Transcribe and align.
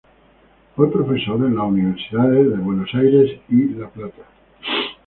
Fue 0.75 0.91
profesor 0.91 1.35
en 1.45 1.55
las 1.57 1.67
Universidades 1.67 2.49
de 2.49 2.55
Buenos 2.57 2.89
Aires 2.95 3.39
y 3.49 3.65
La 3.75 3.87
Plata. 3.87 4.23